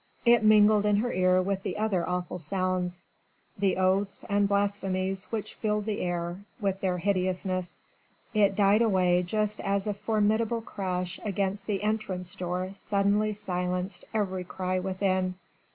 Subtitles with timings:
[0.25, 3.05] It mingled in her ear with the other awful sounds
[3.55, 7.79] the oaths and blasphemies which filled the air with their hideousness.
[8.33, 14.43] It died away just as a formidable crash against the entrance door suddenly silenced every
[14.43, 15.35] cry within.